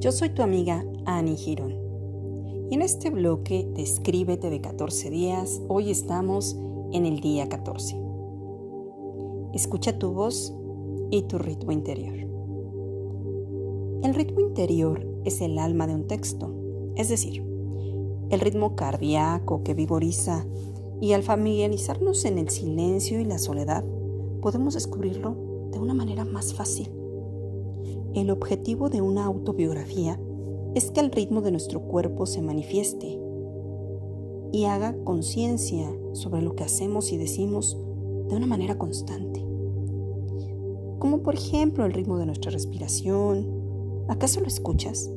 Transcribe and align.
Yo 0.00 0.12
soy 0.12 0.30
tu 0.30 0.40
amiga 0.40 0.82
Annie 1.04 1.36
Girón. 1.36 1.76
Y 2.70 2.74
en 2.74 2.80
este 2.80 3.10
bloque 3.10 3.68
de 3.74 3.82
Escríbete 3.82 4.48
de 4.48 4.62
14 4.62 5.10
días, 5.10 5.60
hoy 5.68 5.90
estamos 5.90 6.56
en 6.92 7.04
el 7.04 7.20
día 7.20 7.50
14. 7.50 8.00
Escucha 9.52 9.98
tu 9.98 10.12
voz 10.12 10.54
y 11.10 11.20
tu 11.24 11.36
ritmo 11.36 11.72
interior. 11.72 12.14
El 14.02 14.14
ritmo 14.14 14.40
interior 14.40 15.06
es 15.26 15.42
el 15.42 15.58
alma 15.58 15.86
de 15.86 15.96
un 15.96 16.06
texto, 16.06 16.50
es 16.96 17.10
decir, 17.10 17.44
el 18.30 18.40
ritmo 18.40 18.76
cardíaco 18.76 19.62
que 19.62 19.74
vigoriza 19.74 20.46
y 20.98 21.12
al 21.12 21.22
familiarizarnos 21.22 22.24
en 22.24 22.38
el 22.38 22.48
silencio 22.48 23.20
y 23.20 23.26
la 23.26 23.38
soledad, 23.38 23.84
podemos 24.40 24.72
descubrirlo 24.72 25.68
de 25.72 25.78
una 25.78 25.92
manera 25.92 26.24
más 26.24 26.54
fácil. 26.54 26.90
El 28.14 28.30
objetivo 28.30 28.88
de 28.88 29.00
una 29.00 29.24
autobiografía 29.24 30.20
es 30.74 30.90
que 30.90 30.98
el 30.98 31.12
ritmo 31.12 31.42
de 31.42 31.52
nuestro 31.52 31.80
cuerpo 31.82 32.26
se 32.26 32.42
manifieste 32.42 33.20
y 34.52 34.64
haga 34.64 34.96
conciencia 35.04 35.88
sobre 36.12 36.42
lo 36.42 36.56
que 36.56 36.64
hacemos 36.64 37.12
y 37.12 37.16
decimos 37.16 37.78
de 38.28 38.34
una 38.34 38.46
manera 38.46 38.76
constante. 38.76 39.44
Como 40.98 41.22
por 41.22 41.36
ejemplo 41.36 41.84
el 41.86 41.92
ritmo 41.92 42.18
de 42.18 42.26
nuestra 42.26 42.50
respiración. 42.50 43.46
¿Acaso 44.08 44.40
lo 44.40 44.48
escuchas? 44.48 45.08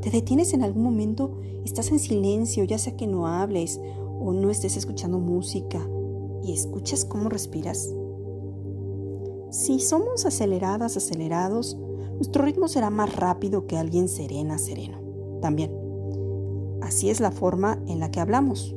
¿Te 0.00 0.10
detienes 0.10 0.54
en 0.54 0.62
algún 0.62 0.84
momento? 0.84 1.40
¿Estás 1.64 1.90
en 1.90 1.98
silencio, 1.98 2.62
ya 2.62 2.78
sea 2.78 2.96
que 2.96 3.08
no 3.08 3.26
hables 3.26 3.80
o 4.20 4.32
no 4.32 4.50
estés 4.50 4.76
escuchando 4.76 5.18
música 5.18 5.84
y 6.44 6.52
escuchas 6.52 7.04
cómo 7.04 7.28
respiras? 7.28 7.92
Si 9.50 9.80
somos 9.80 10.26
aceleradas, 10.26 10.96
acelerados, 10.96 11.76
nuestro 12.20 12.44
ritmo 12.44 12.68
será 12.68 12.90
más 12.90 13.16
rápido 13.16 13.66
que 13.66 13.78
alguien 13.78 14.06
serena, 14.06 14.58
sereno. 14.58 15.00
También. 15.40 15.72
Así 16.82 17.08
es 17.08 17.18
la 17.18 17.30
forma 17.30 17.82
en 17.86 17.98
la 17.98 18.10
que 18.10 18.20
hablamos. 18.20 18.76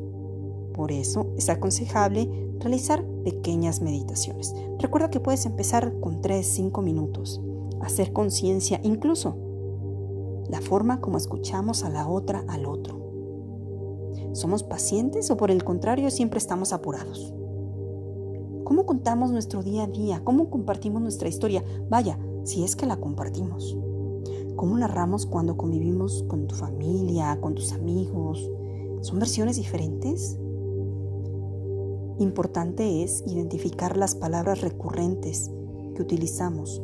Por 0.74 0.94
eso 0.94 1.28
es 1.38 1.50
aconsejable 1.50 2.30
realizar 2.60 3.06
pequeñas 3.26 3.82
meditaciones. 3.82 4.56
Recuerda 4.80 5.10
que 5.10 5.20
puedes 5.20 5.46
empezar 5.46 6.00
con 6.00 6.22
3, 6.22 6.48
5 6.48 6.82
minutos. 6.82 7.42
Hacer 7.82 8.14
conciencia, 8.14 8.80
incluso 8.82 9.36
la 10.50 10.62
forma 10.62 11.02
como 11.02 11.18
escuchamos 11.18 11.84
a 11.84 11.90
la 11.90 12.08
otra, 12.08 12.46
al 12.48 12.66
otro. 12.66 13.02
¿Somos 14.32 14.64
pacientes 14.64 15.30
o 15.32 15.36
por 15.36 15.52
el 15.52 15.66
contrario 15.66 16.10
siempre 16.12 16.38
estamos 16.38 16.72
apurados? 16.72 17.34
¿Cómo 18.64 18.86
contamos 18.86 19.32
nuestro 19.32 19.64
día 19.64 19.84
a 19.84 19.88
día? 19.88 20.24
¿Cómo 20.24 20.50
compartimos 20.50 21.02
nuestra 21.02 21.28
historia? 21.28 21.62
Vaya, 21.90 22.18
si 22.44 22.64
es 22.64 22.76
que 22.76 22.86
la 22.86 22.98
compartimos. 22.98 23.78
¿Cómo 24.56 24.78
narramos 24.78 25.26
cuando 25.26 25.58
convivimos 25.58 26.24
con 26.28 26.48
tu 26.48 26.56
familia, 26.56 27.40
con 27.42 27.56
tus 27.56 27.74
amigos? 27.74 28.50
¿Son 29.02 29.20
versiones 29.20 29.58
diferentes? 29.58 30.38
Importante 32.20 33.04
es 33.04 33.24
identificar 33.26 33.98
las 33.98 34.16
palabras 34.16 34.62
recurrentes 34.62 35.52
que 35.96 36.02
utilizamos, 36.02 36.82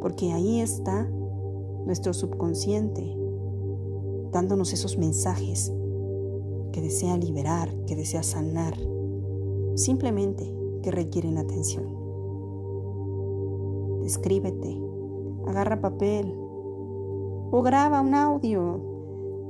porque 0.00 0.32
ahí 0.32 0.60
está 0.60 1.08
nuestro 1.84 2.14
subconsciente 2.14 3.16
dándonos 4.32 4.72
esos 4.72 4.98
mensajes 4.98 5.72
que 6.72 6.80
desea 6.80 7.16
liberar, 7.16 7.74
que 7.86 7.94
desea 7.94 8.22
sanar, 8.22 8.74
simplemente 9.76 10.52
que 10.82 10.90
requieren 10.90 11.38
atención 11.38 12.03
escríbete, 14.04 14.78
agarra 15.46 15.80
papel 15.80 16.34
o 17.50 17.62
graba 17.62 18.00
un 18.00 18.14
audio. 18.14 18.80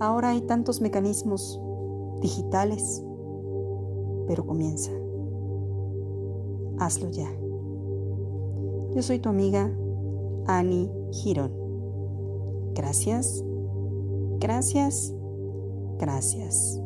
Ahora 0.01 0.31
hay 0.31 0.43
tantos 0.43 0.81
mecanismos 0.81 1.61
digitales, 2.21 3.05
pero 4.27 4.47
comienza. 4.47 4.91
Hazlo 6.79 7.11
ya. 7.11 7.31
Yo 8.95 9.03
soy 9.03 9.19
tu 9.19 9.29
amiga 9.29 9.71
Annie 10.47 10.91
Girón. 11.13 11.53
Gracias, 12.75 13.45
gracias, 14.39 15.15
gracias. 15.99 16.84